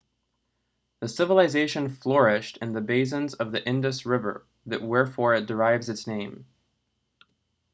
[1.01, 6.47] the civilisation flourished in the basins of the indus river wherefore it derives its name